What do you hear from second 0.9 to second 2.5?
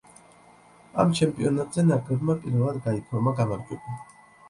ამ ჩემპიონატზე ნაკრებმა